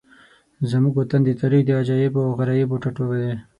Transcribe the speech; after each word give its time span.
زموږ 0.71 0.93
وطن 0.97 1.21
د 1.25 1.29
تاریخ 1.41 1.61
د 1.65 1.69
عجایبو 1.79 2.19
او 2.27 2.31
غرایبو 2.39 2.81
ټاټوبی 2.83 3.19
دی. 3.23 3.33